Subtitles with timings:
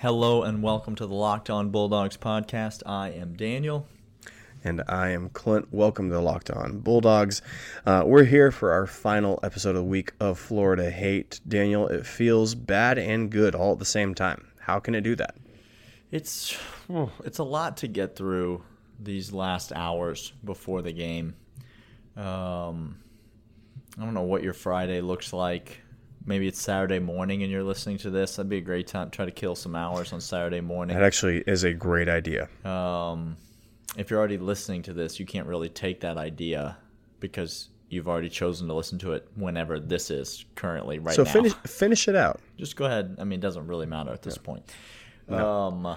[0.00, 2.82] Hello and welcome to the Locked On Bulldogs podcast.
[2.86, 3.86] I am Daniel.
[4.64, 5.68] And I am Clint.
[5.72, 7.42] Welcome to the Locked On Bulldogs.
[7.84, 11.42] Uh, we're here for our final episode of the week of Florida Hate.
[11.46, 14.50] Daniel, it feels bad and good all at the same time.
[14.60, 15.36] How can it do that?
[16.10, 16.56] It's
[17.22, 18.64] it's a lot to get through
[18.98, 21.34] these last hours before the game.
[22.16, 22.96] Um,
[23.98, 25.82] I don't know what your Friday looks like
[26.24, 29.10] maybe it's Saturday morning and you're listening to this, that'd be a great time.
[29.10, 30.96] Try to kill some hours on Saturday morning.
[30.96, 32.48] That actually is a great idea.
[32.64, 33.36] Um,
[33.96, 36.76] if you're already listening to this, you can't really take that idea
[37.18, 41.32] because you've already chosen to listen to it whenever this is currently right so now.
[41.32, 42.40] So finish finish it out.
[42.56, 43.16] Just go ahead.
[43.18, 44.62] I mean, it doesn't really matter at this point.
[45.28, 45.48] No.
[45.48, 45.96] Um,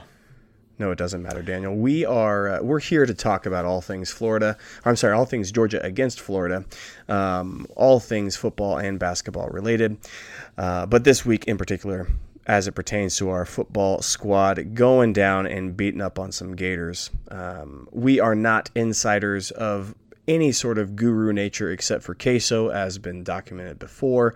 [0.79, 1.75] no, it doesn't matter, Daniel.
[1.75, 4.57] We are uh, we're here to talk about all things Florida.
[4.85, 6.65] I'm sorry, all things Georgia against Florida,
[7.07, 9.97] um, all things football and basketball related.
[10.57, 12.07] Uh, but this week in particular,
[12.45, 17.09] as it pertains to our football squad going down and beating up on some Gators.
[17.29, 19.95] Um, we are not insiders of
[20.27, 24.35] any sort of guru nature except for queso, as been documented before,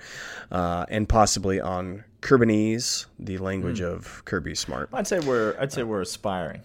[0.51, 3.85] uh, and possibly on Kirbanese, the language mm.
[3.91, 4.89] of Kirby Smart.
[4.93, 6.61] I'd say we're I'd say we're aspiring.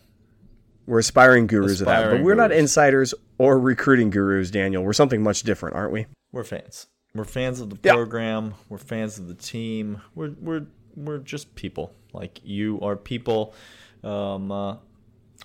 [0.87, 2.51] We're aspiring gurus aspiring of that, but we're gurus.
[2.51, 4.83] not insiders or recruiting gurus, Daniel.
[4.83, 6.07] We're something much different, aren't we?
[6.33, 6.89] We're fans.
[7.15, 8.47] We're fans of the program.
[8.47, 8.53] Yeah.
[8.69, 10.01] We're fans of the team.
[10.15, 11.95] We're we're we're just people.
[12.13, 13.55] Like you are people.
[14.03, 14.77] Um, uh,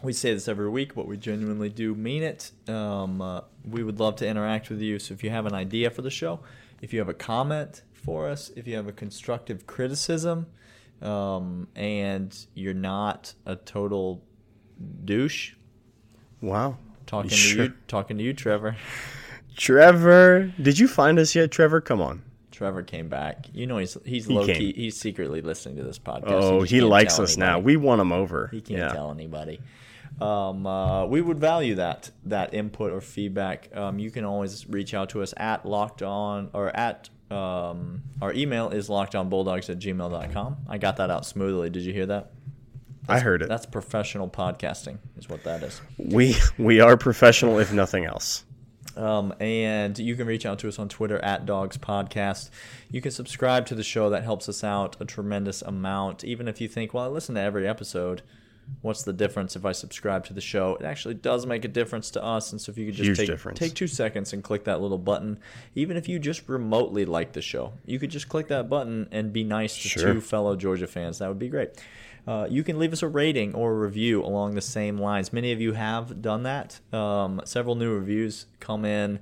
[0.03, 2.51] we say this every week, but we genuinely do mean it.
[2.67, 4.99] Um, uh, we would love to interact with you.
[4.99, 6.39] So if you have an idea for the show,
[6.81, 10.47] if you have a comment for us, if you have a constructive criticism,
[11.01, 14.23] um, and you're not a total
[15.05, 15.53] douche.
[16.41, 16.77] Wow.
[17.05, 18.75] Talking to you, talking to you, Trevor.
[19.55, 21.81] Trevor, did you find us yet, Trevor?
[21.81, 22.21] Come on.
[22.51, 23.47] Trevor came back.
[23.53, 24.57] You know he's he's he low came.
[24.57, 24.73] key.
[24.73, 26.31] He's secretly listening to this podcast.
[26.31, 27.51] Oh, he, he likes us anybody.
[27.51, 27.59] now.
[27.59, 28.47] We want him over.
[28.47, 28.91] He can't yeah.
[28.91, 29.61] tell anybody.
[30.19, 33.69] Um, uh, we would value that that input or feedback.
[33.75, 38.33] Um, you can always reach out to us at locked on or at um, our
[38.33, 40.57] email is lockedonbulldogs at gmail.com.
[40.67, 41.69] I got that out smoothly.
[41.69, 42.31] Did you hear that?
[43.07, 43.49] That's, I heard it.
[43.49, 45.81] That's professional podcasting, is what that is.
[45.97, 48.43] We we are professional, if nothing else.
[48.95, 52.49] Um, and you can reach out to us on Twitter at Dogs Podcast.
[52.89, 54.09] You can subscribe to the show.
[54.09, 56.23] That helps us out a tremendous amount.
[56.23, 58.23] Even if you think, well, I listen to every episode
[58.81, 60.75] what's the difference if I subscribe to the show?
[60.75, 62.51] It actually does make a difference to us.
[62.51, 65.39] And so if you could just take, take two seconds and click that little button,
[65.75, 69.33] even if you just remotely like the show, you could just click that button and
[69.33, 70.13] be nice to sure.
[70.13, 71.19] two fellow Georgia fans.
[71.19, 71.71] That would be great.
[72.27, 75.31] Uh, you can leave us a rating or a review along the same lines.
[75.31, 76.79] Many of you have done that.
[76.93, 79.19] Um, several new reviews come in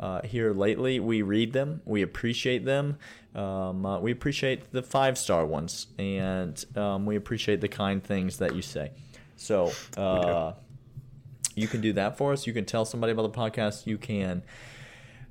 [0.00, 0.98] uh, here lately.
[0.98, 2.96] We read them, we appreciate them.
[3.36, 8.38] Um, uh, we appreciate the five star ones, and um, we appreciate the kind things
[8.38, 8.92] that you say.
[9.36, 10.54] So uh,
[11.54, 12.46] you can do that for us.
[12.46, 13.86] You can tell somebody about the podcast.
[13.86, 14.42] You can,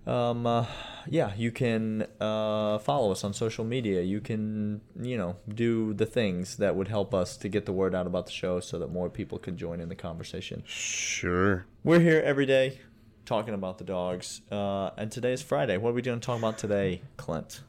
[0.05, 0.67] um, uh,
[1.09, 4.03] yeah, you can uh, follow us on social media.
[4.03, 7.95] You can, you know, do the things that would help us to get the word
[7.95, 10.61] out about the show, so that more people could join in the conversation.
[10.67, 11.65] Sure.
[11.83, 12.81] We're here every day
[13.25, 15.77] talking about the dogs, uh, and today is Friday.
[15.77, 17.61] What are we going to talk about today, Clint?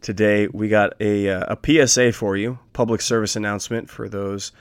[0.00, 4.52] Today we got a, uh, a PSA for you, public service announcement for those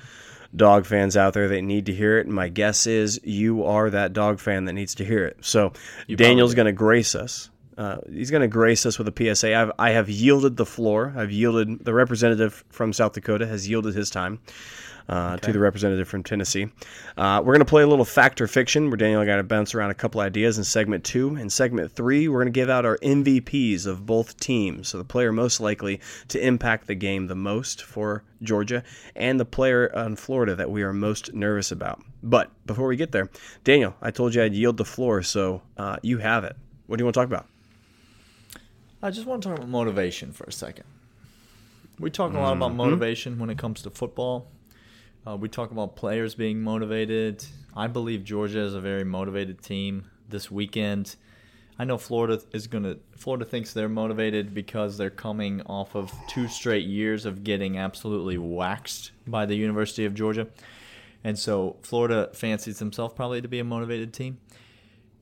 [0.56, 2.26] dog fans out there that need to hear it.
[2.26, 5.38] And my guess is you are that dog fan that needs to hear it.
[5.42, 5.74] So
[6.08, 7.50] you Daniel's going to grace us.
[7.78, 9.56] Uh, he's going to grace us with a PSA.
[9.56, 11.14] I've, I have yielded the floor.
[11.16, 14.40] I've yielded the representative from South Dakota has yielded his time
[15.10, 15.48] uh, okay.
[15.48, 16.68] to the representative from Tennessee.
[17.18, 19.74] Uh, we're going to play a little fact or fiction where Daniel got to bounce
[19.74, 21.36] around a couple ideas in segment two.
[21.36, 24.90] In segment three, we're going to give out our MVPs of both teams.
[24.90, 28.84] So the player most likely to impact the game the most for Georgia
[29.16, 32.02] and the player on Florida that we are most nervous about.
[32.24, 33.30] But before we get there,
[33.64, 36.56] Daniel, I told you I'd yield the floor, so uh, you have it.
[36.88, 37.48] What do you want to talk about?
[39.02, 40.86] I just want to talk about motivation for a second.
[42.00, 42.78] We talk a lot about mm-hmm.
[42.78, 44.48] motivation when it comes to football.
[45.28, 47.44] Uh, we talk about players being motivated.
[47.76, 51.18] I believe Georgia is a very motivated team this weekend.
[51.78, 56.14] I know Florida is going to Florida thinks they're motivated because they're coming off of
[56.30, 60.48] two straight years of getting absolutely waxed by the University of Georgia.
[61.26, 64.38] And so Florida fancies themselves probably to be a motivated team.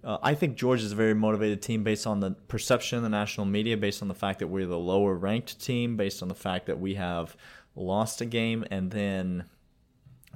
[0.03, 3.09] Uh, I think Georgia is a very motivated team based on the perception in the
[3.09, 6.35] national media, based on the fact that we're the lower ranked team, based on the
[6.35, 7.35] fact that we have
[7.75, 9.45] lost a game and then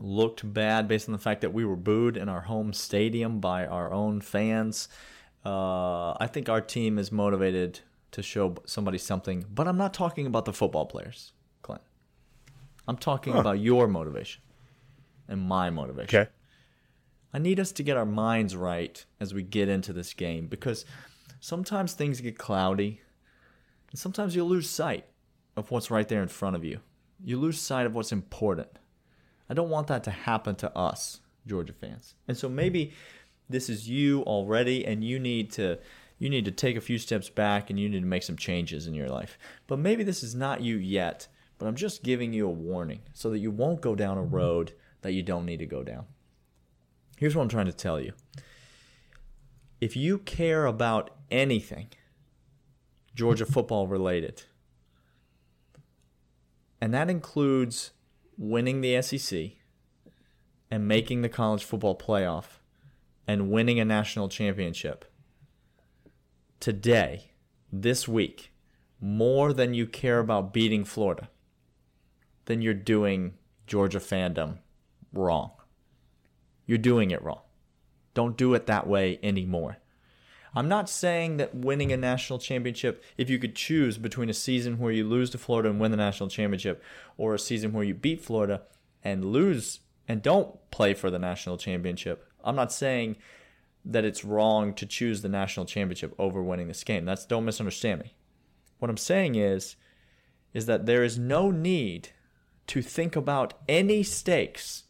[0.01, 3.65] looked bad based on the fact that we were booed in our home stadium by
[3.65, 4.87] our own fans.
[5.45, 7.79] Uh, I think our team is motivated
[8.11, 11.81] to show somebody something, but I'm not talking about the football players, Clint.
[12.87, 14.41] I'm talking about your motivation
[15.27, 16.19] and my motivation.
[16.21, 16.29] Okay.
[17.31, 20.85] I need us to get our minds right as we get into this game because
[21.39, 23.01] sometimes things get cloudy
[23.91, 25.05] and sometimes you lose sight
[25.55, 26.79] of what's right there in front of you.
[27.23, 28.78] You lose sight of what's important.
[29.49, 32.15] I don't want that to happen to us, Georgia fans.
[32.27, 32.93] And so maybe
[33.49, 35.79] this is you already and you need to
[36.19, 38.87] you need to take a few steps back and you need to make some changes
[38.87, 39.37] in your life.
[39.67, 43.29] But maybe this is not you yet, but I'm just giving you a warning so
[43.29, 46.05] that you won't go down a road that you don't need to go down.
[47.17, 48.13] Here's what I'm trying to tell you.
[49.79, 51.87] If you care about anything
[53.15, 54.43] Georgia football related,
[56.81, 57.91] and that includes
[58.39, 59.51] winning the SEC
[60.71, 62.59] and making the college football playoff
[63.27, 65.06] and winning a national championship
[66.59, 67.31] today,
[67.71, 68.51] this week,
[69.00, 71.30] more than you care about beating Florida,
[72.45, 73.33] then you're doing
[73.68, 74.57] Georgia fandom
[75.13, 75.51] wrong.
[76.65, 77.42] You're doing it wrong.
[78.13, 79.77] Don't do it that way anymore.
[80.55, 84.79] I'm not saying that winning a national championship, if you could choose between a season
[84.79, 86.83] where you lose to Florida and win the national championship,
[87.17, 88.61] or a season where you beat Florida
[89.03, 93.17] and lose and don't play for the national championship, I'm not saying
[93.85, 97.05] that it's wrong to choose the national championship over winning this game.
[97.05, 98.15] That's don't misunderstand me.
[98.79, 99.75] What I'm saying is
[100.53, 102.09] is that there is no need
[102.67, 104.83] to think about any stakes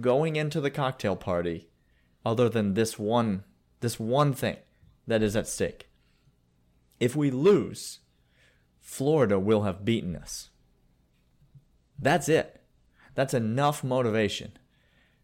[0.00, 1.68] going into the cocktail party
[2.24, 3.44] other than this one
[3.80, 4.56] this one thing
[5.06, 5.88] that is at stake.
[7.00, 8.00] If we lose,
[8.80, 10.50] Florida will have beaten us.
[11.98, 12.62] That's it.
[13.14, 14.52] That's enough motivation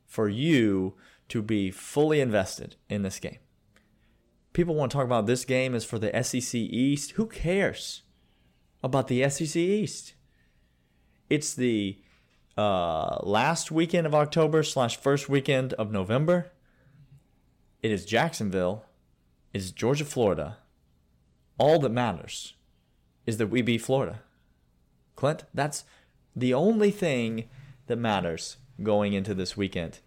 [0.05, 0.95] for you
[1.29, 3.39] to be fully invested in this game.
[4.53, 7.13] People want to talk about this game is for the SEC East.
[7.13, 8.03] Who cares
[8.83, 10.15] about the SEC East?
[11.29, 11.99] It's the
[12.57, 16.51] uh, last weekend of October slash first weekend of November.
[17.83, 18.85] It is Jacksonville.
[19.53, 20.59] Is Georgia, Florida.
[21.59, 22.55] All that matters
[23.27, 24.21] is that we beat Florida.
[25.17, 25.85] Clint, that's
[26.37, 27.49] the only thing
[27.87, 30.01] that matters going into this weekend.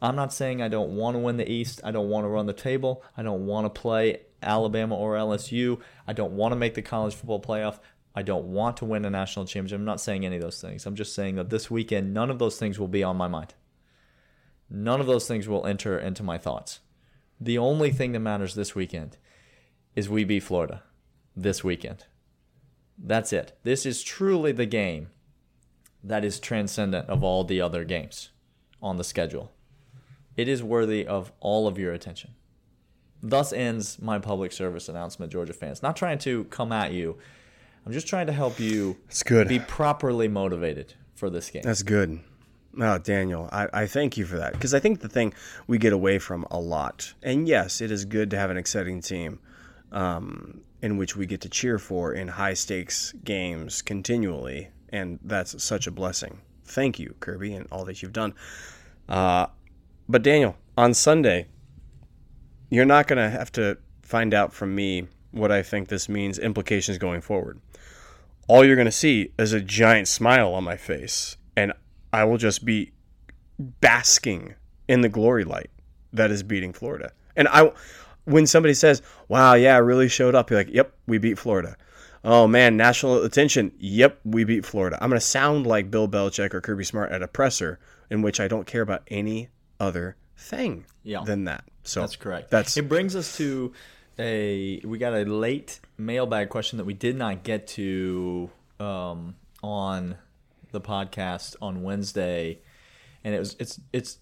[0.00, 1.80] I'm not saying I don't want to win the East.
[1.84, 3.02] I don't want to run the table.
[3.16, 5.80] I don't want to play Alabama or LSU.
[6.06, 7.78] I don't want to make the college football playoff.
[8.14, 9.78] I don't want to win a national championship.
[9.78, 10.86] I'm not saying any of those things.
[10.86, 13.54] I'm just saying that this weekend, none of those things will be on my mind.
[14.68, 16.80] None of those things will enter into my thoughts.
[17.40, 19.18] The only thing that matters this weekend
[19.94, 20.82] is we beat Florida
[21.36, 22.04] this weekend.
[22.96, 23.58] That's it.
[23.62, 25.08] This is truly the game
[26.04, 28.30] that is transcendent of all the other games
[28.80, 29.52] on the schedule.
[30.36, 32.34] It is worthy of all of your attention.
[33.22, 35.82] Thus ends my public service announcement, Georgia fans.
[35.82, 37.18] Not trying to come at you
[37.84, 39.48] I'm just trying to help you That's good.
[39.48, 41.62] be properly motivated for this game.
[41.62, 42.20] That's good.
[42.80, 45.34] Oh, Daniel, I, I thank you for that because I think the thing
[45.66, 49.00] we get away from a lot, and yes, it is good to have an exciting
[49.00, 49.40] team
[49.90, 55.62] um, in which we get to cheer for in high stakes games continually, and that's
[55.62, 56.40] such a blessing.
[56.64, 58.32] Thank you, Kirby, and all that you've done.
[59.08, 59.46] Uh,
[60.08, 61.48] but Daniel, on Sunday,
[62.70, 66.38] you're not going to have to find out from me what I think this means,
[66.38, 67.60] implications going forward
[68.48, 71.72] all you're going to see is a giant smile on my face and
[72.12, 72.92] I will just be
[73.80, 74.54] basking
[74.88, 75.70] in the glory light
[76.12, 77.12] that is beating Florida.
[77.36, 77.72] And I
[78.24, 81.76] when somebody says, "Wow, yeah, I really showed up." You're like, "Yep, we beat Florida."
[82.24, 83.72] Oh man, national attention.
[83.78, 84.96] Yep, we beat Florida.
[85.00, 88.38] I'm going to sound like Bill Belichick or Kirby Smart at a presser in which
[88.38, 89.48] I don't care about any
[89.80, 91.24] other thing Yeah.
[91.24, 91.64] than that.
[91.82, 92.50] So That's correct.
[92.50, 93.72] That's it brings us to
[94.20, 100.16] a we got a late mailbag question that we did not get to um, on
[100.72, 102.60] the podcast on Wednesday,
[103.24, 104.18] and it was it's it's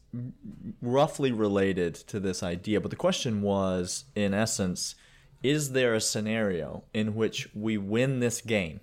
[0.83, 2.81] roughly related to this idea.
[2.81, 4.95] But the question was, in essence,
[5.43, 8.81] is there a scenario in which we win this game,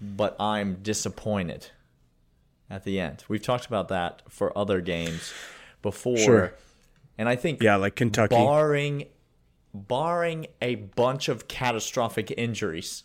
[0.00, 1.68] but I'm disappointed
[2.68, 3.24] at the end?
[3.28, 5.32] We've talked about that for other games
[5.80, 6.16] before.
[6.16, 6.54] Sure.
[7.18, 8.34] And I think yeah, like Kentucky.
[8.34, 9.04] barring
[9.74, 13.04] barring a bunch of catastrophic injuries,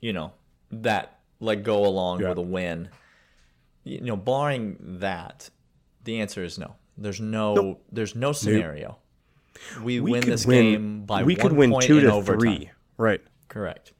[0.00, 0.32] you know,
[0.70, 2.30] that like go along Yeah.
[2.30, 2.88] with a win.
[3.84, 5.50] You know, barring that,
[6.04, 6.76] the answer is no.
[6.96, 8.98] There's no there's no scenario.
[9.82, 12.38] We, we win this win, game by we could win point two to overtime.
[12.40, 12.70] three.
[12.96, 13.20] Right.
[13.48, 13.92] Correct.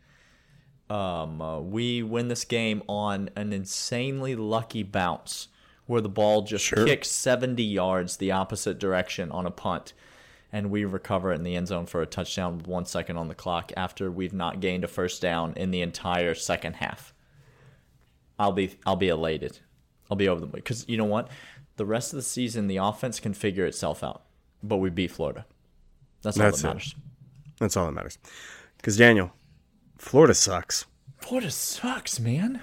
[0.88, 5.48] Um, uh, we win this game on an insanely lucky bounce
[5.86, 6.86] where the ball just Sure.
[6.86, 9.94] kicks 70 yards the opposite direction on a punt,
[10.52, 13.28] and we recover it in the end zone for a touchdown with one second on
[13.28, 17.11] the clock after we've not gained a first down in the entire second half.
[18.42, 19.60] I'll be I'll be elated.
[20.10, 21.28] I'll be over the moon because you know what?
[21.76, 24.24] The rest of the season, the offense can figure itself out,
[24.64, 25.46] but we beat Florida.
[26.22, 26.70] That's all That's that it.
[26.70, 26.94] matters.
[27.60, 28.18] That's all that matters.
[28.78, 29.32] Because Daniel,
[29.96, 30.86] Florida sucks.
[31.18, 32.60] Florida sucks, man.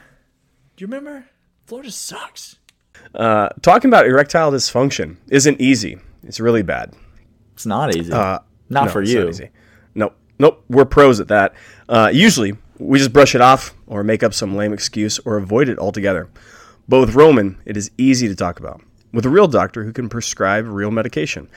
[0.76, 1.26] Do you remember?
[1.66, 2.58] Florida sucks.
[3.16, 5.98] Uh, talking about erectile dysfunction isn't easy.
[6.24, 6.94] It's really bad.
[7.54, 8.12] It's not easy.
[8.12, 9.22] Uh, not no, for it's you.
[9.22, 9.50] Not easy.
[9.96, 10.16] Nope.
[10.40, 10.62] Nope.
[10.70, 11.54] We're pros at that.
[11.88, 15.70] Uh, usually, we just brush it off or make up some lame excuse or avoid
[15.70, 16.30] it altogether.
[16.88, 18.82] But with Roman, it is easy to talk about.
[19.14, 21.50] With a real doctor who can prescribe real medication.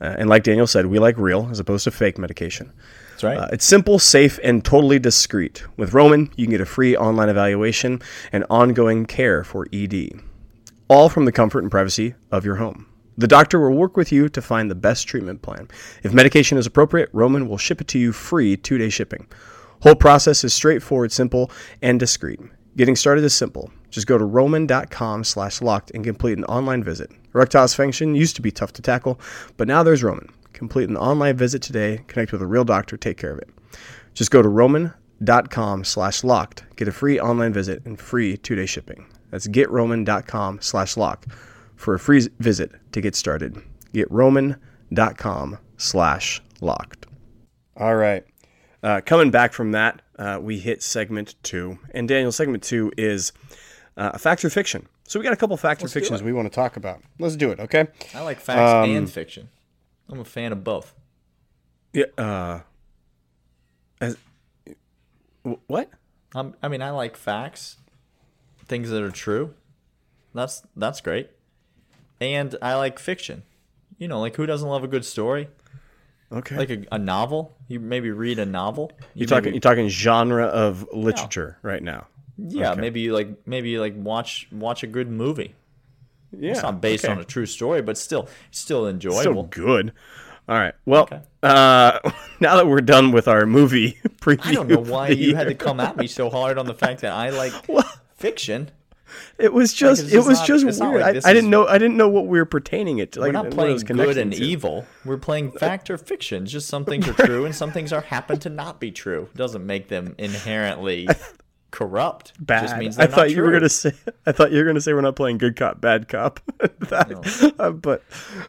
[0.00, 2.72] Uh, and like Daniel said, we like real as opposed to fake medication.
[3.10, 3.38] That's right.
[3.38, 5.64] Uh, it's simple, safe, and totally discreet.
[5.76, 8.00] With Roman, you can get a free online evaluation
[8.32, 10.20] and ongoing care for ED,
[10.88, 12.86] all from the comfort and privacy of your home.
[13.18, 15.68] The doctor will work with you to find the best treatment plan.
[16.02, 19.28] If medication is appropriate, Roman will ship it to you free two day shipping.
[19.82, 21.50] Whole process is straightforward, simple,
[21.82, 22.38] and discreet.
[22.76, 23.70] Getting started is simple.
[23.90, 27.10] Just go to roman.com slash locked and complete an online visit.
[27.34, 29.20] Erectile dysfunction used to be tough to tackle,
[29.56, 30.28] but now there's Roman.
[30.52, 33.50] Complete an online visit today, connect with a real doctor, take care of it.
[34.14, 39.04] Just go to roman.com slash locked, get a free online visit and free two-day shipping.
[39.30, 41.26] That's getroman.com slash locked
[41.74, 43.60] for a free visit to get started.
[43.92, 47.06] Getroman.com slash locked.
[47.76, 48.24] All right.
[48.82, 51.78] Uh, coming back from that, uh, we hit segment two.
[51.92, 53.32] And Daniel, segment two is
[53.96, 54.88] uh, fact or fiction.
[55.06, 57.02] So we got a couple fact or do fictions we want to talk about.
[57.18, 57.88] Let's do it, okay?
[58.14, 59.48] I like facts um, and fiction.
[60.08, 60.94] I'm a fan of both.
[61.92, 62.06] Yeah.
[62.16, 62.60] Uh,
[64.00, 64.16] as,
[65.44, 65.90] wh- what?
[66.34, 67.76] Um, I mean, I like facts,
[68.66, 69.54] things that are true.
[70.34, 71.30] That's that's great.
[72.20, 73.42] And I like fiction.
[73.98, 75.48] You know, like who doesn't love a good story?
[76.32, 76.56] Okay.
[76.56, 77.54] Like a, a novel.
[77.68, 78.90] You maybe read a novel.
[79.00, 79.44] You you're talking.
[79.44, 82.06] maybe- You're talking genre of literature right now.
[82.38, 82.80] yeah, okay.
[82.80, 85.54] maybe you like maybe you like watch watch a good movie.
[86.38, 86.52] Yeah.
[86.52, 87.12] It's not based okay.
[87.12, 89.42] on a true story, but still still Still enjoyable.
[89.44, 89.92] good.
[90.48, 90.74] All right.
[90.86, 91.20] Well, Okay.
[91.42, 91.98] uh,
[92.40, 95.36] now that we're done with our movie preview, I don't know why of the you
[95.36, 97.52] had to come at me so hard on the fact that I like
[98.16, 98.70] fiction.
[99.38, 100.02] It was just.
[100.04, 101.00] it's it was not- just weird.
[101.00, 101.66] like I, I didn't know.
[101.66, 103.20] I didn't know what we were pertaining it to.
[103.20, 104.42] Like, We're not playing was good and to.
[104.42, 104.86] evil.
[105.04, 106.46] We're playing fact or fiction.
[106.46, 109.28] Just some things are true and some things are happen to not be true.
[109.34, 111.08] It Doesn't make them inherently
[111.70, 112.32] corrupt.
[112.38, 112.62] Bad.
[112.62, 113.92] Just means I thought you were gonna say.
[114.26, 116.40] I thought you were gonna say we're not playing good cop, bad cop.
[116.80, 118.02] That- uh, but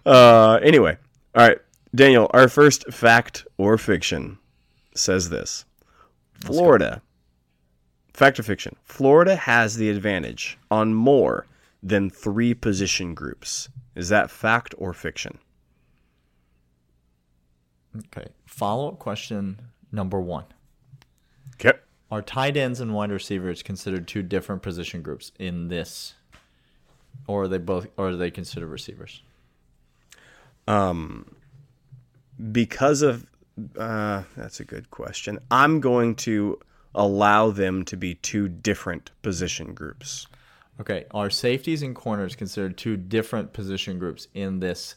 [0.05, 0.97] uh, anyway,
[1.35, 1.57] all right,
[1.95, 2.29] Daniel.
[2.33, 4.37] Our first fact or fiction
[4.95, 5.65] says this:
[6.41, 7.01] Florida.
[8.13, 8.75] Fact or fiction?
[8.83, 11.47] Florida has the advantage on more
[11.81, 13.69] than three position groups.
[13.95, 15.39] Is that fact or fiction?
[17.97, 18.27] Okay.
[18.45, 19.59] Follow up question
[19.91, 20.45] number one:
[21.55, 21.77] Okay.
[22.11, 26.13] Are tight ends and wide receivers considered two different position groups in this,
[27.27, 29.21] or are they both, or are they considered receivers?
[30.67, 31.35] Um,
[32.51, 33.25] because of
[33.77, 35.39] uh, that's a good question.
[35.51, 36.59] I'm going to
[36.95, 40.27] allow them to be two different position groups.
[40.79, 44.95] Okay, are safeties and corners considered two different position groups in this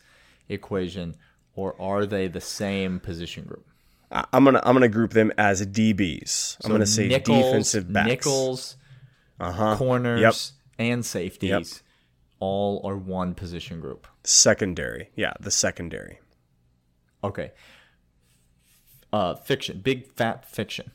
[0.48, 1.16] equation,
[1.54, 3.66] or are they the same position group?
[4.10, 6.58] I'm gonna I'm gonna group them as DBs.
[6.64, 8.08] I'm gonna say nickels, defensive backs.
[8.08, 8.76] nickels,
[9.40, 9.76] uh-huh.
[9.76, 10.86] corners, Yep.
[10.90, 11.82] and safeties,
[12.38, 14.06] all are one position group.
[14.22, 16.20] Secondary, yeah, the secondary.
[17.24, 17.52] Okay.
[19.12, 20.90] Uh, fiction, big fat fiction.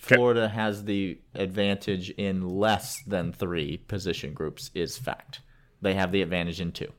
[0.00, 5.40] Florida has the advantage in less than three position groups, is fact.
[5.82, 6.92] They have the advantage in two,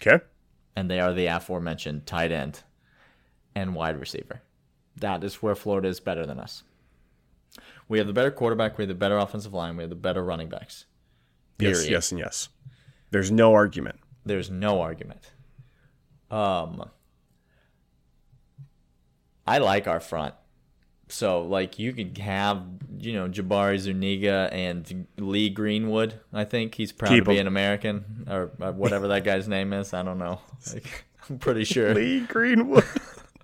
[0.00, 0.22] Okay.
[0.74, 2.62] and they are the aforementioned tight end
[3.54, 4.42] and wide receiver.
[4.96, 6.64] That is where Florida is better than us.
[7.88, 10.24] We have the better quarterback, we have the better offensive line, we have the better
[10.24, 10.86] running backs.
[11.58, 12.48] Yes, yes, and yes.
[13.10, 14.00] There's no argument.
[14.24, 15.32] There's no argument.
[16.30, 16.90] Um,
[19.46, 20.34] I like our front.
[21.08, 22.62] So like you could have
[22.98, 26.14] you know Jabari Zuniga and Lee Greenwood.
[26.32, 27.42] I think he's proud Keep to be him.
[27.42, 29.92] an American or whatever that guy's name is.
[29.94, 30.40] I don't know.
[30.72, 31.94] Like, I'm pretty sure.
[31.94, 32.84] Lee Greenwood.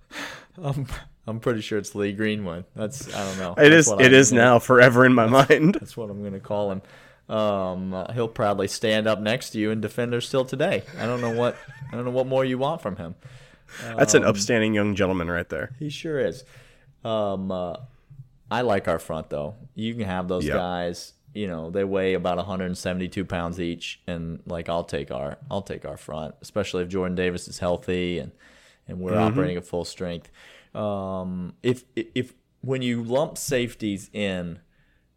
[0.62, 0.86] I'm,
[1.26, 2.64] I'm pretty sure it's Lee Greenwood.
[2.74, 3.52] That's I don't know.
[3.52, 3.92] it That's is.
[4.00, 5.74] It is now forever in my mind.
[5.80, 6.82] That's what I'm gonna call him.
[7.28, 10.82] Um, uh, he'll proudly stand up next to you and defend her still today.
[10.98, 11.56] I don't know what
[11.92, 13.14] I don't know what more you want from him.
[13.96, 15.70] That's an upstanding young gentleman right there.
[15.78, 16.44] He sure is.
[17.04, 17.76] Um, uh,
[18.50, 19.54] I like our front though.
[19.74, 20.56] You can have those Yep.
[20.56, 21.12] guys.
[21.34, 25.86] You know, they weigh about 172 pounds each, and like I'll take our I'll take
[25.86, 28.32] our front, especially if Jordan Davis is healthy and
[28.86, 30.30] and we're operating at full strength.
[30.74, 34.58] Um, if if when you lump safeties in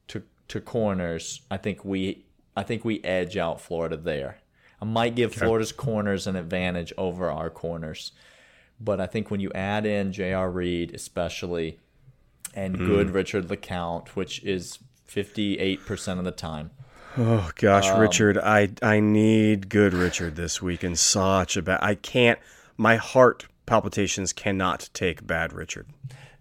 [0.07, 2.25] to to corners, I think we
[2.55, 4.37] I think we edge out Florida there.
[4.81, 8.11] I might give Florida's corners an advantage over our corners.
[8.79, 10.49] But I think when you add in J.R.
[10.51, 11.79] Reed, especially,
[12.53, 12.85] and Hmm.
[12.85, 16.71] good Richard LeCounte, which is 58% of the time,
[17.17, 21.79] Oh gosh, Um, Richard, I I need good Richard this week in such a bad.
[21.81, 22.37] I can't.
[22.75, 25.87] My heart palpitations cannot take bad Richard.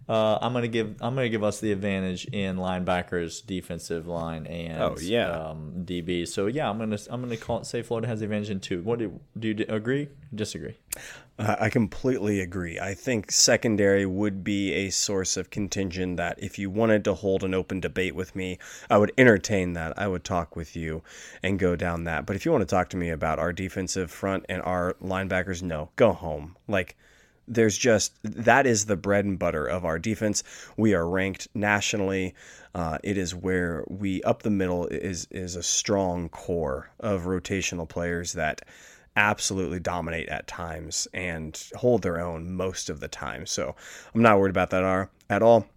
[0.09, 4.81] Uh, I'm gonna give I'm gonna give us the advantage in linebackers, defensive line, and
[4.81, 5.29] Oh, yeah.
[5.51, 6.27] um, DB.
[6.27, 8.81] So yeah, I'm gonna I'm gonna call it, say Florida has the advantage in two.
[8.83, 10.09] What do, do you agree?
[10.33, 10.75] Disagree?
[11.37, 12.79] I completely agree.
[12.79, 17.43] I think secondary would be a source of contention that if you wanted to hold
[17.43, 18.57] an open debate with me,
[18.89, 19.99] I would entertain that.
[19.99, 21.03] I would talk with you
[21.43, 22.25] and go down that.
[22.25, 25.61] But if you want to talk to me about our defensive front and our linebackers,
[25.61, 26.55] no, go home.
[26.69, 26.95] Like,
[27.47, 30.41] there's just that is the bread and butter of our defense.
[30.77, 32.33] We are ranked nationally.
[32.73, 37.87] Uh, it is where we up the middle is is a strong core of rotational
[37.87, 38.61] players that
[39.15, 43.45] absolutely dominate at times and hold their own most of the time.
[43.45, 43.75] So
[44.13, 45.67] I'm not worried about that at all.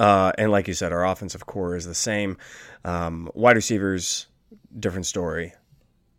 [0.00, 2.36] Uh, and like you said, our offensive core is the same.
[2.84, 4.26] Um, wide receivers,
[4.78, 5.52] different story.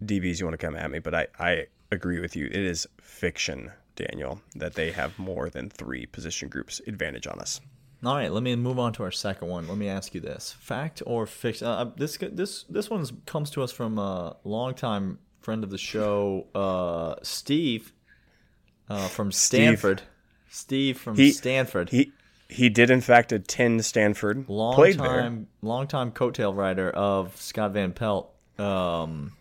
[0.03, 2.45] DBs, you want to come at me, but I, I agree with you.
[2.45, 7.59] It is fiction, Daniel, that they have more than three position groups advantage on us.
[8.05, 9.67] All right, let me move on to our second one.
[9.67, 11.65] Let me ask you this: fact or fiction?
[11.65, 16.45] Uh, this this this one comes to us from a longtime friend of the show,
[16.53, 17.93] uh, Steve,
[18.89, 20.01] uh, from Stanford.
[20.49, 21.89] Steve, from He- Stanford.
[21.89, 22.11] He
[22.49, 24.43] he did in fact attend Stanford.
[24.49, 25.05] long played there.
[25.21, 28.29] time, long time coattail rider of Scott Van Pelt.
[28.59, 29.37] Um,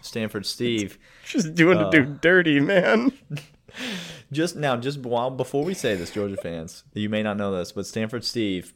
[0.00, 0.98] Stanford Steve.
[1.26, 3.12] Just doing to Uh, do dirty, man.
[4.32, 7.72] Just now, just while before we say this, Georgia fans, you may not know this,
[7.72, 8.72] but Stanford Steve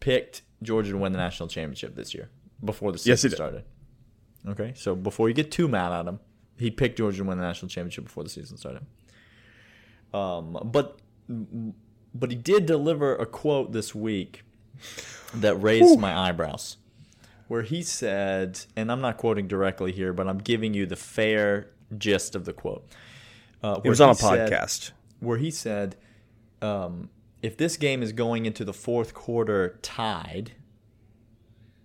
[0.00, 2.30] picked Georgia to win the national championship this year
[2.64, 3.64] before the season Yes, started.
[4.48, 6.18] Okay, so before you get too mad at him,
[6.58, 8.82] he picked Georgia to win the national championship before the season started.
[10.12, 10.98] Um, but
[12.14, 14.42] but he did deliver a quote this week
[15.34, 16.78] that raised my eyebrows,
[17.48, 21.70] where he said, and I'm not quoting directly here, but I'm giving you the fair
[21.96, 22.86] gist of the quote.
[23.62, 24.90] Uh, It was on a said- podcast.
[25.20, 25.96] where he said,
[26.62, 27.10] um,
[27.42, 30.52] if this game is going into the fourth quarter tied,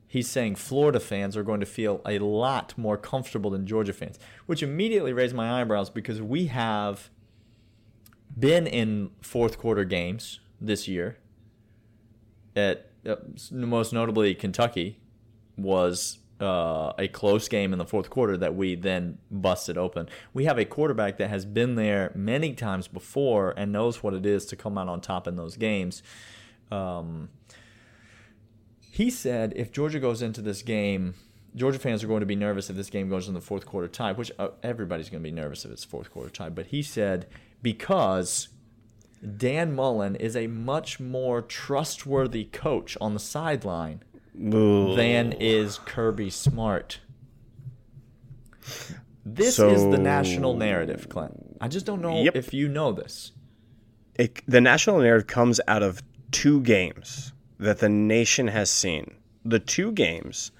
[0.08, 4.20] he's saying Florida fans are going to feel a lot more comfortable than Georgia fans,
[4.46, 7.10] which immediately raised my eyebrows because we have
[8.38, 11.18] been in fourth quarter games this year.
[12.56, 13.16] At uh,
[13.52, 15.00] most notably, Kentucky
[15.58, 20.10] was uh, a close game in the fourth quarter that we then busted open.
[20.34, 24.26] We have a quarterback that has been there many times before and knows what it
[24.26, 26.04] is to come out on top in those games.
[26.72, 27.30] Um,
[28.96, 31.16] he said if Georgia goes into this game,
[31.54, 33.88] Georgia fans are going to be nervous if this game goes in the fourth quarter
[33.90, 36.50] tie, which uh, everybody's going to be nervous if it's fourth quarter tie.
[36.50, 37.28] But he said
[37.62, 38.48] because
[39.38, 44.02] Dan Mullen is a much more trustworthy coach on the sideline
[44.34, 47.00] than is Kirby Smart.
[49.26, 51.58] This is the national narrative, Clint.
[51.60, 52.36] I just don't know Yep.
[52.36, 53.32] if you know this.
[54.16, 59.16] it, the national narrative comes out of two games that the nation has seen.
[59.44, 60.52] The two games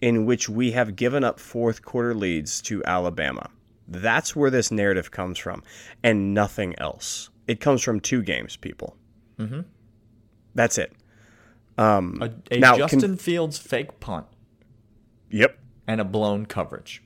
[0.00, 3.48] in which we have given up fourth quarter leads to Alabama.
[3.86, 5.62] That's where this narrative comes from,
[6.02, 7.30] and nothing else.
[7.46, 8.96] It comes from two games, people.
[9.38, 9.60] Mm-hmm.
[10.54, 10.92] That's it.
[11.78, 11.98] A,
[12.50, 14.26] a Now, can- Justin Fields fake punt
[15.30, 15.58] Yep.
[15.86, 17.02] and a blown coverage.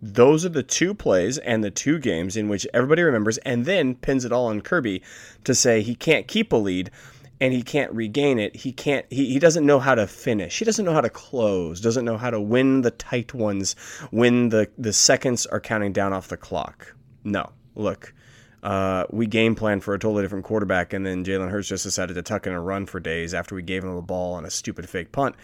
[0.00, 3.94] Those are the two plays and the two games in which everybody remembers and then
[3.94, 5.02] pins it all on Kirby
[5.44, 6.90] to say he can't keep a lead
[7.42, 8.54] and he can't regain it.
[8.54, 10.60] He can't he, he doesn't know how to finish.
[10.60, 13.74] He doesn't know how to close, doesn't know how to win the tight ones
[14.12, 16.94] when the, the seconds are counting down off the clock.
[17.24, 17.50] No.
[17.74, 18.14] Look.
[18.62, 22.14] Uh, we game plan for a totally different quarterback, and then Jalen Hurts just decided
[22.14, 24.50] to tuck in a run for days after we gave him the ball on a
[24.50, 25.34] stupid fake punt.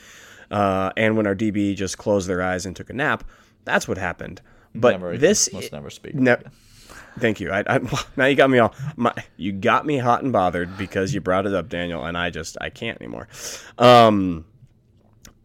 [0.53, 3.25] Uh, and when our DB just closed their eyes and took a nap,
[3.65, 4.41] that's what happened.
[4.73, 6.15] But Never, this, must never speak.
[6.15, 6.37] no,
[7.21, 7.51] thank you.
[7.51, 7.79] I, I,
[8.17, 8.75] now you got me all.
[8.97, 12.31] My, you got me hot and bothered because you brought it up, Daniel, and I
[12.31, 13.29] just I can't anymore.
[13.79, 14.45] Um,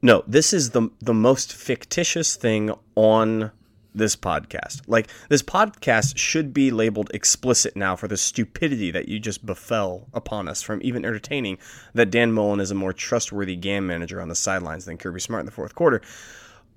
[0.01, 3.51] no, this is the the most fictitious thing on
[3.95, 4.81] this podcast.
[4.87, 10.07] Like this podcast should be labeled explicit now for the stupidity that you just befell
[10.13, 11.57] upon us from even entertaining
[11.93, 15.41] that Dan Mullen is a more trustworthy game manager on the sidelines than Kirby Smart
[15.41, 16.01] in the fourth quarter.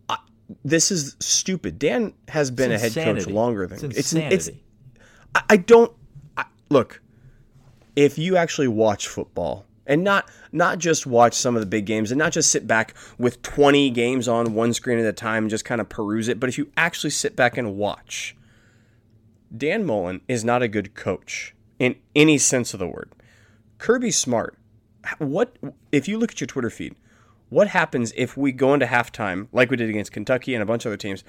[0.09, 0.19] I,
[0.65, 1.79] this is stupid.
[1.79, 4.51] Dan has been a head coach longer than It's it's it's
[5.49, 5.93] I, don't
[6.37, 7.03] I, look.
[7.95, 12.11] If you actually watch football and not not just watch some of the big games
[12.11, 15.51] and not just sit back with 20 games on one screen at a time and
[15.51, 18.37] just kind of peruse it but if you actually sit back and watch
[19.57, 23.13] Dan Mullen is not a good coach in any sense of the word
[23.79, 24.59] Kirby Smart
[25.19, 25.57] what
[25.93, 26.95] if you look at your Twitter feed
[27.49, 30.85] what happens if we go into halftime like we did against Kentucky and a bunch
[30.85, 31.23] of other teams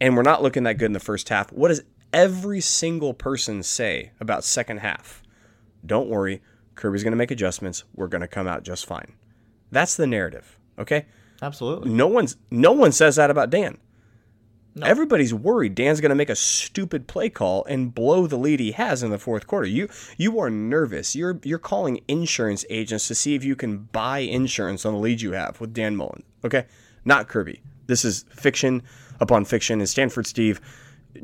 [0.00, 3.62] and we're not looking that good in the first half what does every single person
[3.62, 5.22] say about second half
[5.84, 6.42] don't worry
[6.80, 7.84] Kirby's going to make adjustments.
[7.94, 9.12] We're going to come out just fine.
[9.70, 10.58] That's the narrative.
[10.78, 11.06] Okay.
[11.42, 11.90] Absolutely.
[11.90, 13.78] No one's no one says that about Dan.
[14.74, 14.86] No.
[14.86, 18.72] Everybody's worried Dan's going to make a stupid play call and blow the lead he
[18.72, 19.66] has in the fourth quarter.
[19.66, 21.14] You you are nervous.
[21.14, 25.20] You're you're calling insurance agents to see if you can buy insurance on the lead
[25.20, 26.22] you have with Dan Mullen.
[26.44, 26.66] Okay,
[27.04, 27.62] not Kirby.
[27.86, 28.82] This is fiction
[29.18, 29.80] upon fiction.
[29.80, 30.60] And Stanford Steve,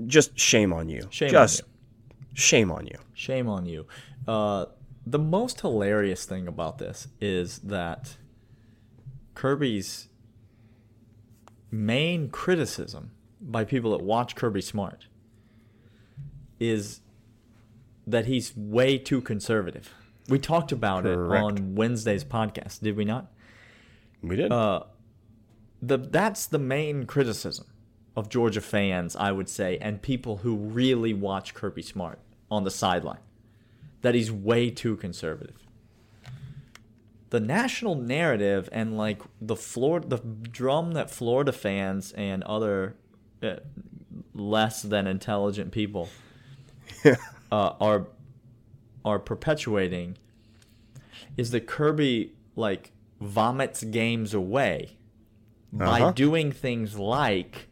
[0.06, 1.06] just shame on you.
[1.10, 2.26] Shame just on you.
[2.34, 2.98] shame on you.
[3.14, 3.86] Shame on you.
[4.26, 4.66] Uh,
[5.06, 8.16] the most hilarious thing about this is that
[9.34, 10.08] Kirby's
[11.70, 15.06] main criticism by people that watch Kirby Smart
[16.58, 17.00] is
[18.06, 19.92] that he's way too conservative.
[20.28, 21.42] We talked about Correct.
[21.42, 23.30] it on Wednesday's podcast, did we not?
[24.22, 24.50] We did.
[24.50, 24.84] Uh,
[25.82, 27.66] the that's the main criticism
[28.16, 32.18] of Georgia fans, I would say, and people who really watch Kirby Smart
[32.50, 33.20] on the sideline
[34.00, 35.56] that he's way too conservative.
[37.30, 42.94] The national narrative and like the Florida, the drum that Florida fans and other
[43.42, 43.56] uh,
[44.32, 46.08] less than intelligent people
[47.04, 47.14] uh,
[47.52, 48.06] are
[49.04, 50.16] are perpetuating
[51.36, 54.96] is that Kirby like vomits games away
[55.78, 55.98] uh-huh.
[55.98, 57.68] by doing things like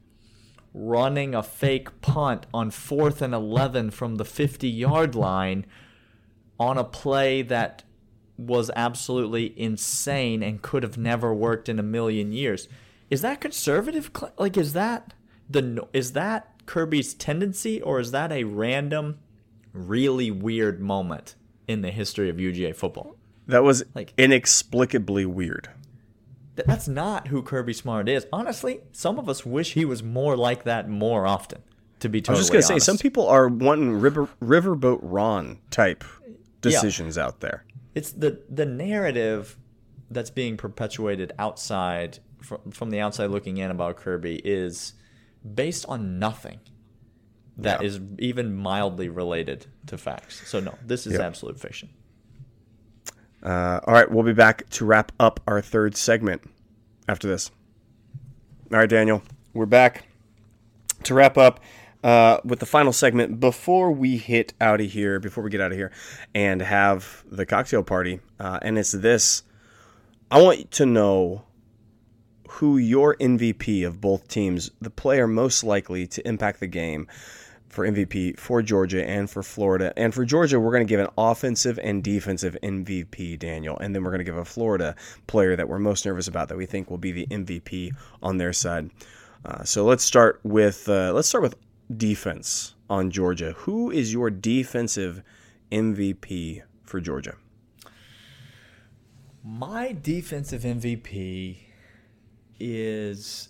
[0.74, 5.64] running a fake punt on fourth and 11 from the 50 yard line
[6.58, 7.84] on a play that
[8.37, 12.68] was absolutely insane and could have never worked in a million years.
[13.08, 14.10] Is that conservative?
[14.38, 15.14] Like, is that
[15.48, 19.18] the is that Kirby's tendency, or is that a random,
[19.72, 21.37] really weird moment
[21.68, 23.16] in the history of UGA football?
[23.46, 25.68] That was like inexplicably weird.
[26.54, 28.26] That's not who Kirby Smart is.
[28.32, 31.62] Honestly, some of us wish he was more like that more often.
[32.00, 32.86] To be totally I was just gonna honest.
[32.86, 36.04] say, some people are wanting river, riverboat Ron type
[36.60, 37.24] decisions yeah.
[37.24, 37.64] out there.
[37.94, 39.56] It's the the narrative
[40.10, 44.92] that's being perpetuated outside from, from the outside looking in about Kirby is
[45.54, 46.60] based on nothing
[47.56, 47.86] that yeah.
[47.86, 50.48] is even mildly related to facts.
[50.48, 51.22] So no, this is yep.
[51.22, 51.88] absolute fiction.
[53.44, 56.42] Uh, all right, we'll be back to wrap up our third segment
[57.07, 57.50] after this.
[58.72, 60.07] All right, Daniel, we're back
[61.02, 61.61] to wrap up
[62.02, 65.72] uh, with the final segment before we hit out of here, before we get out
[65.72, 65.92] of here
[66.35, 68.20] and have the cocktail party.
[68.40, 69.42] Uh, and it's this
[70.30, 71.44] I want to know
[72.48, 77.09] who your MVP of both teams, the player most likely to impact the game
[77.74, 79.92] for MVP for Georgia and for Florida.
[79.96, 83.76] And for Georgia, we're going to give an offensive and defensive MVP, Daniel.
[83.78, 84.94] And then we're going to give a Florida
[85.26, 87.90] player that we're most nervous about that we think will be the MVP
[88.22, 88.90] on their side.
[89.44, 91.56] Uh, so let's start with uh, let's start with
[91.94, 93.52] defense on Georgia.
[93.58, 95.22] Who is your defensive
[95.72, 97.34] MVP for Georgia?
[99.42, 101.56] My defensive MVP
[102.58, 103.48] is,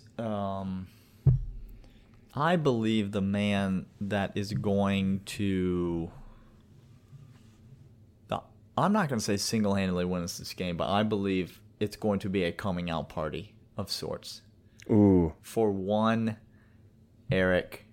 [2.35, 6.11] I believe, the man that is going to.
[8.77, 12.19] I'm not going to say single handedly wins this game, but I believe it's going
[12.19, 14.41] to be a coming out party of sorts.
[14.89, 15.33] Ooh.
[15.41, 16.35] For one,
[17.31, 17.85] Eric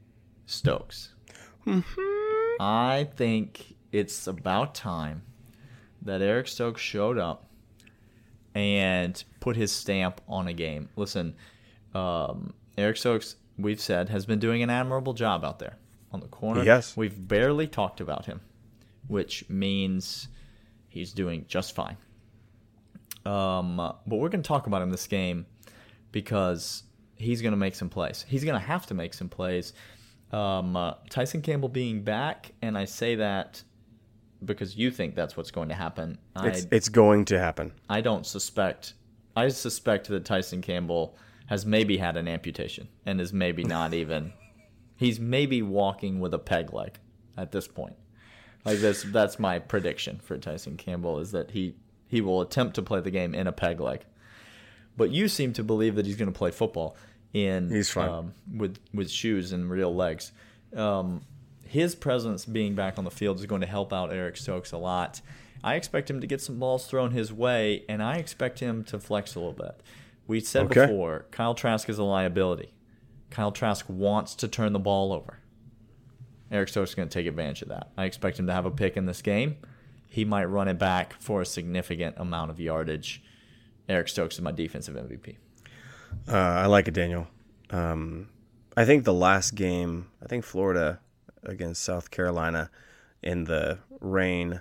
[0.45, 1.15] Stokes.
[1.65, 2.61] Mm-hmm.
[2.61, 5.23] I think it's about time
[6.03, 7.49] that Eric Stokes showed up
[8.55, 10.89] and put his stamp on a game.
[10.97, 11.37] Listen,
[11.95, 15.77] um, Eric Stokes, we've said, has been doing an admirable job out there
[16.11, 16.63] on the corner.
[16.63, 16.97] Yes.
[16.97, 18.41] We've barely talked about him,
[19.09, 20.29] which means
[20.89, 21.97] he's doing just fine.
[23.25, 25.47] Um, but we're going to talk about him this game
[26.11, 26.83] because
[27.15, 28.25] he's going to make some plays.
[28.29, 29.73] He's going to have to make some plays
[30.33, 33.63] um, uh, Tyson Campbell being back, and I say that
[34.45, 36.19] because you think that's what's going to happen.
[36.37, 37.73] It's, I, it's going to happen.
[37.89, 38.95] I don't suspect.
[39.37, 44.33] I suspect that Tyson Campbell has maybe had an amputation and is maybe not even.
[44.97, 46.99] He's maybe walking with a peg leg
[47.37, 47.97] at this point.
[48.65, 51.75] Like this, that's my prediction for Tyson Campbell is that he
[52.07, 54.05] he will attempt to play the game in a peg leg.
[54.97, 56.97] But you seem to believe that he's going to play football
[57.33, 60.33] in he's fine um, with with shoes and real legs.
[60.77, 61.23] Um,
[61.67, 64.79] his presence being back on the field is going to help out Eric Stokes a
[64.79, 65.21] lot.
[65.65, 68.99] I expect him to get some balls thrown his way, and I expect him to
[68.99, 69.81] flex a little bit.
[70.27, 70.87] We said Okay.
[70.87, 72.73] before, Kyle Trask is a liability.
[73.31, 75.39] Kyle Trask wants to turn the ball over.
[76.51, 77.91] Eric Stokes is going to take advantage of that.
[77.97, 79.57] I expect him to have a pick in this game.
[80.07, 83.23] He might run it back for a significant amount of yardage.
[83.89, 85.37] Eric Stokes is my defensive MVP.
[86.29, 87.27] Uh, I like it, Daniel.
[87.71, 88.29] Um,
[88.77, 91.01] I think the last game, I think Florida
[91.43, 92.71] against South Carolina
[93.23, 94.61] in the rain,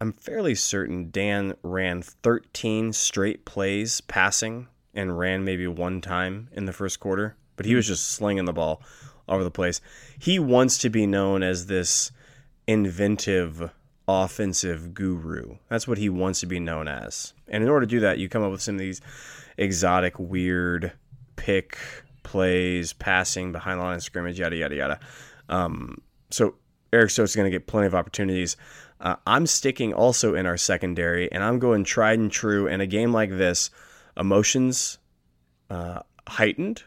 [0.00, 6.66] I'm fairly certain Dan ran 13 straight plays passing and ran maybe one time in
[6.66, 8.82] the first quarter, but he was just slinging the ball
[9.28, 9.80] all over the place.
[10.18, 12.12] He wants to be known as this
[12.66, 13.70] inventive
[14.06, 15.56] offensive guru.
[15.68, 17.32] That's what he wants to be known as.
[17.48, 19.00] And in order to do that, you come up with some of these
[19.56, 20.92] exotic, weird
[21.36, 21.78] pick
[22.22, 25.00] plays, passing behind the line of scrimmage, yada yada yada.
[25.48, 26.54] Um, so
[26.92, 28.56] Eric Stokes is going to get plenty of opportunities.
[29.00, 32.66] Uh, I'm sticking also in our secondary, and I'm going tried and true.
[32.66, 33.70] In a game like this,
[34.16, 34.98] emotions
[35.70, 36.82] uh, heightened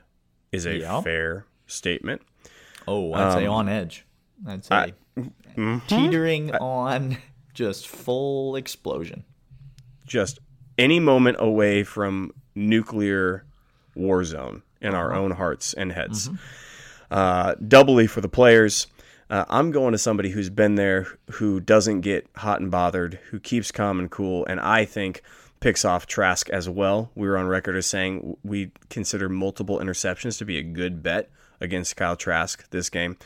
[0.52, 1.02] is a Yeah.
[1.02, 2.22] fair statement.
[2.88, 4.06] Oh, I'd say on edge.
[4.48, 4.94] I'd say
[5.88, 7.18] teetering on
[7.54, 9.24] just full explosion.
[10.06, 10.40] just
[10.78, 13.44] any moment away from nuclear
[13.96, 16.30] war zone in our own hearts and heads.
[17.10, 18.88] Uh, doubly for the players.
[19.30, 23.40] Uh, I'm going to somebody who's been there, who doesn't get hot and bothered, who
[23.40, 25.22] keeps calm and cool, and I think
[25.60, 27.12] picks off Trask as well.
[27.16, 31.30] We were on record as saying we consider multiple interceptions to be a good bet
[31.60, 33.18] against Kyle Trask this game,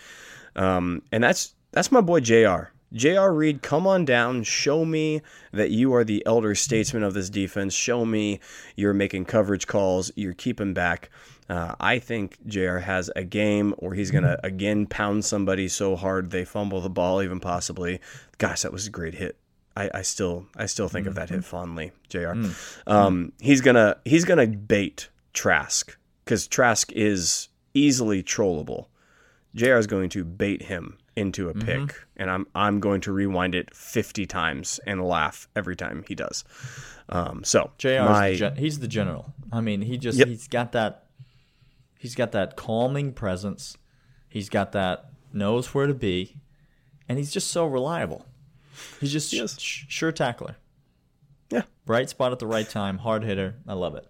[0.56, 2.72] um, and that's that's my boy Jr.
[2.94, 3.34] J.R.
[3.34, 4.44] Reed, come on down.
[4.44, 5.22] Show me
[5.54, 7.74] that you are the elder statesman of this defense.
[7.74, 8.42] Show me
[8.76, 10.12] you're making coverage calls.
[10.18, 11.10] You're keeping back.
[11.50, 12.80] Uh, I think J.R.
[12.80, 16.90] has a game where he's going to again pound somebody so hard they fumble the
[16.90, 18.02] ball, even possibly.
[18.38, 19.38] Gosh, that was a great hit.
[19.76, 22.34] I, I still I still think of that hit fondly, Jr.
[22.88, 28.88] Um, he's gonna he's gonna bait Trask because Trask is easily trollable.
[29.56, 29.76] Jr.
[29.76, 33.74] is going to bait him into a pick, and I'm I'm going to rewind it
[33.76, 36.44] 50 times and laugh every time he does.
[37.10, 37.88] Um, so Jr.
[38.04, 39.34] my the gen- he's the general.
[39.52, 40.28] I mean, he just Yep.
[40.30, 41.06] he's got that
[41.98, 43.78] he's got that calming presence.
[44.30, 46.38] He's got that knows where to be,
[47.10, 48.26] and he's just so reliable.
[49.00, 49.60] He's just Yes.
[49.60, 50.56] sh- sure tackler.
[51.50, 53.56] yeah Right spot at the right time, hard hitter.
[53.68, 54.08] I love it.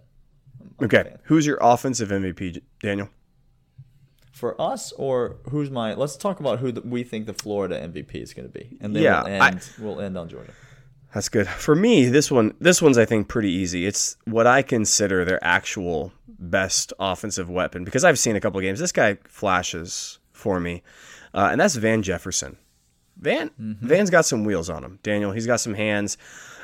[0.83, 1.15] okay.
[1.23, 3.09] Who's your offensive MVP, Daniel?
[4.31, 5.93] For us, or who's my?
[5.93, 8.95] Let's talk about who the, we think the Florida MVP is going to be, and
[8.95, 9.69] then Yeah, we'll I- end.
[9.77, 10.53] we'll end on Georgia.
[11.13, 11.47] That's good.
[11.47, 13.85] For me, this one this one's I think pretty easy.
[13.85, 18.63] It's what I consider their actual best offensive weapon because I've seen a couple of
[18.63, 18.79] games.
[18.79, 20.81] This guy flashes for me,
[21.33, 22.57] uh, and that's Van Jefferson.
[23.21, 24.99] Van Van's got some wheels on him.
[25.03, 26.17] Daniel, he's got some hands.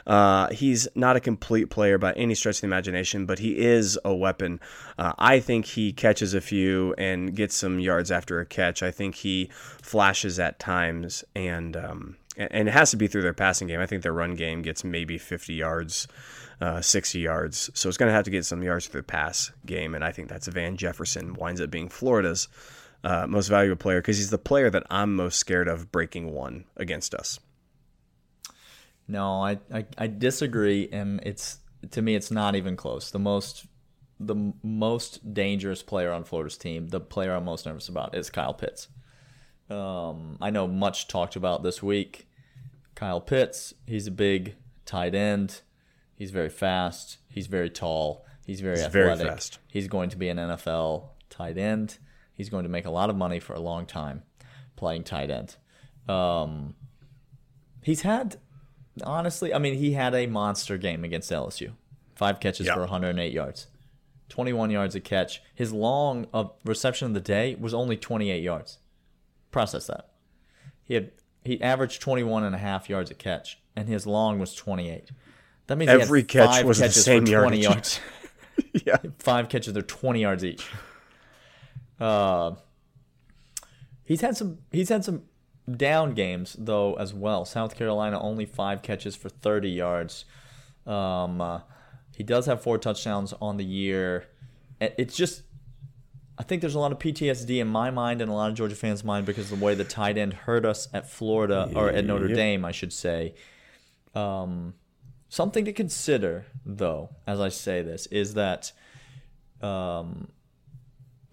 [0.08, 4.00] Uh, he's not a complete player by any stretch of the imagination, but he is
[4.06, 4.60] a weapon.
[4.98, 8.82] Uh, I think he catches a few and gets some yards after a catch.
[8.82, 13.24] I think he flashes at times, and um, and and it has to be through
[13.24, 13.82] their passing game.
[13.82, 16.08] I think their run game gets maybe 50 yards,
[16.62, 17.70] uh, 60 yards.
[17.74, 20.14] So it's going to have to get some yards through the pass game, and I
[20.14, 22.48] think that's Van Jefferson winds up being Florida's
[23.04, 26.66] uh, most valuable player because he's the player that I'm most scared of breaking one
[26.76, 27.40] against us.
[29.08, 31.60] No, I, I I disagree, and it's
[31.92, 33.12] to me it's not even close.
[33.12, 33.66] The most
[34.20, 38.54] the most dangerous player on Florida's team, the player I'm most nervous about, is Kyle
[38.54, 38.88] Pitts.
[39.70, 42.28] Um, I know much talked about this week.
[42.96, 44.56] Kyle Pitts, he's a big
[44.86, 45.62] tight end.
[46.16, 47.18] He's very fast.
[47.30, 48.26] He's very tall.
[48.46, 49.34] He's very He's very athletic.
[49.34, 49.60] fast.
[49.68, 52.00] He's going to be an NFL tight end.
[52.38, 54.24] He's going to make a lot of money for a long time
[54.78, 55.56] playing tight end.
[56.08, 56.76] Um,
[57.84, 58.38] he's had
[59.04, 61.72] honestly, I mean, he had a monster game against LSU.
[62.16, 62.76] Five catches Yeah.
[62.76, 63.68] for 108 yards,
[64.30, 65.42] 21 yards a catch.
[65.54, 68.78] His long uh, reception of the day was only 28 yards.
[69.52, 70.10] Process that.
[70.84, 71.12] He had
[71.44, 75.12] he averaged 21 and a half yards a catch, and his long was 28.
[75.68, 77.64] That means Every catch was the same yardage.
[77.64, 78.00] yards.
[78.86, 78.98] yeah.
[79.20, 80.66] Five catches, they're 20 yards each.
[82.00, 82.52] Uh,
[84.04, 85.24] he's had some he's had some
[85.70, 87.46] down games though as well.
[87.46, 90.26] South Carolina only five catches for 30 yards.
[90.86, 91.62] Um, uh,
[92.16, 94.28] he does have four touchdowns on the year.
[94.80, 95.44] It's just
[96.38, 98.76] I think there's a lot of PTSD in my mind and a lot of Georgia
[98.76, 102.06] fans' mind because of the way the tight end hurt us at Florida or at
[102.06, 102.36] Notre Yep.
[102.36, 103.34] Dame, I should say.
[104.14, 104.76] Um,
[105.30, 108.72] something to consider, though, as I say this, is that
[109.62, 110.28] um,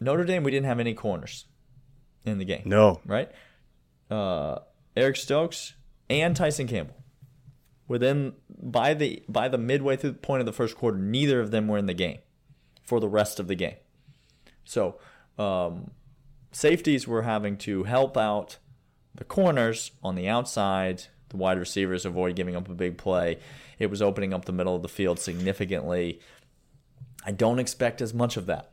[0.01, 1.47] Notre Dame we didn't have any corners
[2.25, 3.01] in the game No.
[3.07, 3.31] right?
[4.11, 4.59] Uh,
[4.97, 5.75] Eric Stokes
[6.11, 6.97] and Tyson Campbell.
[7.89, 11.51] within by the by the midway through the point of the first quarter, neither of
[11.51, 12.19] them were in the game
[12.83, 13.77] for the rest of the game.
[14.65, 14.99] So
[15.39, 15.91] um,
[16.53, 18.59] safeties were having to help out
[19.15, 21.05] the corners on the outside.
[21.31, 23.39] The wide receivers avoid giving up a big play.
[23.79, 26.21] It was opening up the middle of the field significantly.
[27.27, 28.71] I don't expect as much of that.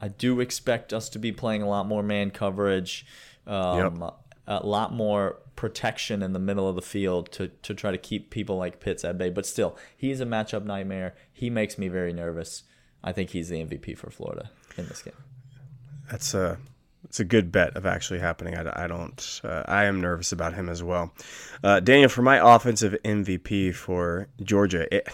[0.00, 3.06] I do expect us to be playing a lot more man coverage,
[3.46, 4.14] um, yep.
[4.46, 8.30] a lot more protection in the middle of the field to, to try to keep
[8.30, 9.30] people like Pitts at bay.
[9.30, 11.14] But still, he's a matchup nightmare.
[11.32, 12.64] He makes me very nervous.
[13.02, 15.14] I think he's the MVP for Florida in this game.
[16.10, 16.58] That's a
[17.04, 18.56] it's a good bet of actually happening.
[18.56, 19.40] I, I don't.
[19.44, 21.12] Uh, I am nervous about him as well.
[21.62, 25.08] Uh, Daniel, for my offensive MVP for Georgia, it,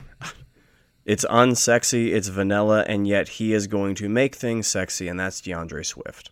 [1.04, 5.40] it's unsexy, it's vanilla, and yet he is going to make things sexy, and that's
[5.40, 6.30] D'Andre Swift.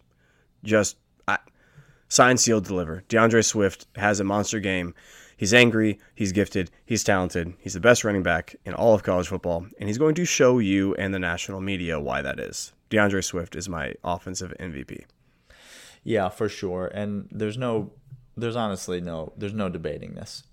[0.62, 1.38] Just I,
[2.09, 3.02] sign, seal, deliver.
[3.09, 4.94] D'Andre Swift has a monster game.
[5.37, 9.28] He's angry, he's gifted, he's talented, he's the best running back in all of college
[9.28, 12.72] football, and he's going to show you and the national media why that is.
[12.90, 15.04] D'Andre Swift is my offensive MVP.
[16.04, 16.88] Yeah, for sure.
[16.88, 17.92] And there's no,
[18.37, 20.44] there's honestly no, there's no debating this.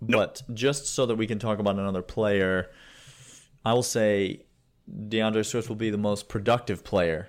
[0.00, 0.20] Nope.
[0.20, 2.70] But just so that we can talk about another player,
[3.64, 4.46] I will say
[5.08, 7.28] D'Andre Swift will be the most productive player,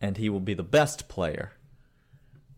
[0.00, 1.52] and he will be the best player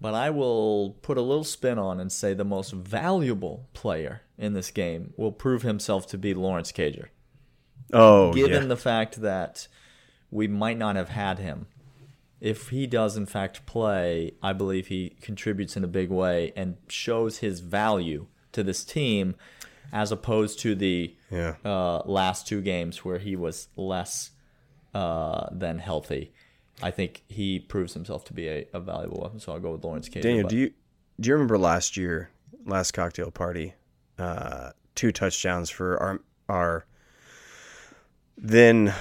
[0.03, 4.53] but I will put a little spin on and say the most valuable player in
[4.53, 7.07] this game will prove himself to be Lawrence Cager.
[7.93, 8.69] Oh, given yeah.
[8.69, 9.69] the fact that
[10.29, 11.67] we might not have had him.
[12.41, 16.79] If he does in fact play, I believe he contributes in a big way and
[16.89, 19.37] shows his value to this team
[19.93, 21.55] as opposed to the yeah.
[21.65, 24.31] uh, last two games where he was less
[24.95, 26.33] uh, than healthy.
[26.83, 29.39] I think he proves himself to be a, a valuable weapon.
[29.39, 30.23] So I'll go with Lawrence Cager.
[30.23, 30.51] Daniel, but.
[30.51, 30.73] do you
[31.21, 32.31] do you remember last year,
[32.65, 33.75] last cocktail party,
[34.19, 36.87] uh, two touchdowns for our our
[38.37, 38.93] then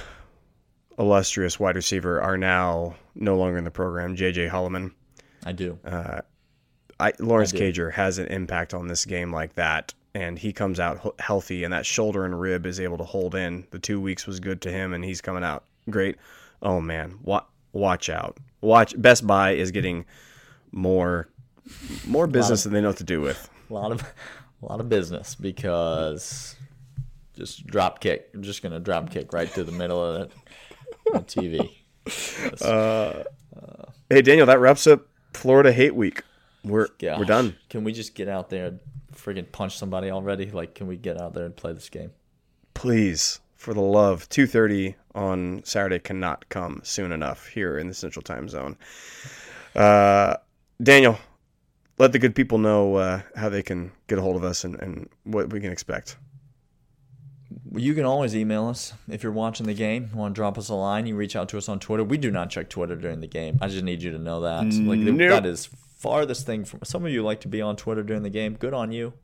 [0.98, 4.92] illustrious wide receiver are now no longer in the program, JJ Holloman.
[5.44, 5.78] I do.
[5.84, 6.20] Uh,
[7.00, 10.78] I Lawrence I Cager has an impact on this game like that, and he comes
[10.78, 13.66] out healthy, and that shoulder and rib is able to hold in.
[13.70, 16.16] The two weeks was good to him, and he's coming out great.
[16.62, 17.18] Oh man,
[17.72, 18.38] watch out.
[18.60, 20.04] Watch Best Buy is getting
[20.70, 21.28] more
[22.06, 23.48] more business of, than they know what to do with.
[23.70, 26.56] A lot of a lot of business because
[27.34, 28.28] just drop kick.
[28.34, 30.30] I'm just gonna drop kick right through the middle of
[31.06, 31.70] the, the TV.
[32.62, 33.24] Uh,
[33.58, 36.22] uh, hey Daniel, that wraps up Florida Hate Week.
[36.64, 37.56] We're gosh, we're done.
[37.68, 38.80] Can we just get out there and
[39.14, 40.50] friggin' punch somebody already?
[40.50, 42.12] Like, can we get out there and play this game?
[42.74, 48.22] Please for the love, 2:30 on Saturday cannot come soon enough here in the Central
[48.22, 48.76] Time Zone.
[49.74, 50.36] Uh,
[50.82, 51.16] Daniel,
[51.96, 54.74] let the good people know uh, how they can get a hold of us and,
[54.82, 56.16] and what we can expect.
[57.74, 60.10] You can always email us if you're watching the game.
[60.12, 61.06] Want to drop us a line?
[61.06, 62.02] You reach out to us on Twitter.
[62.02, 63.58] We do not check Twitter during the game.
[63.60, 64.64] I just need you to know that.
[64.64, 65.30] Like nope.
[65.30, 65.70] that is
[66.02, 66.80] farthest thing from.
[66.84, 68.54] Some of you like to be on Twitter during the game.
[68.54, 69.14] Good on you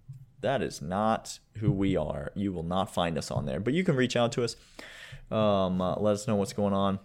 [0.40, 2.32] that is not who we are.
[2.34, 3.60] You will not find us on there.
[3.60, 4.56] But you can reach out to us.
[5.30, 6.98] Um, uh, let us know what's going on,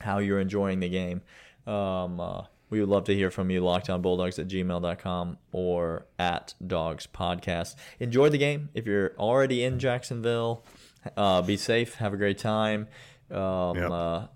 [0.00, 1.22] how you're enjoying the game.
[1.66, 3.62] Um, uh, we would love to hear from you.
[3.62, 7.76] Lockdownbulldogs at gmail.com or at Dogs Podcast.
[8.00, 8.70] Enjoy the game.
[8.74, 10.64] If you're already in Jacksonville,
[11.16, 11.94] uh, be safe.
[11.96, 12.88] Have a great time.
[13.30, 13.90] Um, yep.
[13.90, 14.26] uh,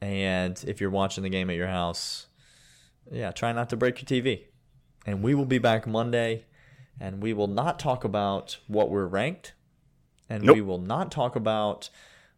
[0.00, 2.26] and if you're watching the game at your house,
[3.10, 4.44] yeah, try not to break your TV.
[5.06, 6.46] And we will be back Monday
[7.00, 9.54] and we will not talk about what we're ranked,
[10.28, 10.56] and nope.
[10.56, 11.90] we will not talk about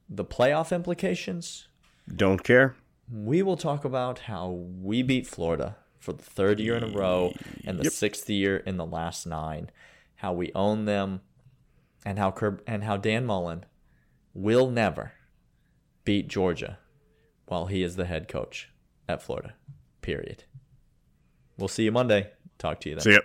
[0.09, 1.69] the playoff implications.
[2.15, 2.77] Don't care.
[3.13, 4.49] We will talk about how
[4.81, 7.33] we beat Florida for the third year in a row
[7.65, 7.93] and the yep.
[7.93, 9.71] sixth year in the last nine.
[10.17, 11.21] How we own them,
[12.05, 13.67] and how Kerb- and how Dan Mullen
[14.33, 15.13] will never
[16.05, 16.79] beat Georgia
[17.47, 18.71] while he is the head coach
[19.09, 19.55] at Florida.
[20.01, 20.45] Period.
[21.59, 22.31] We'll see you Monday.
[22.59, 23.03] Talk to you then.
[23.03, 23.21] See ya.